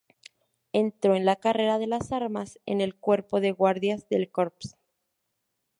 Entró 0.73 1.13
en 1.13 1.25
la 1.25 1.35
carrera 1.35 1.77
de 1.77 1.85
las 1.85 2.11
armas, 2.11 2.59
en 2.65 2.81
el 2.81 2.95
Cuerpo 2.95 3.39
de 3.39 3.51
Guardias 3.51 4.09
de 4.09 4.27
Corps. 4.31 4.75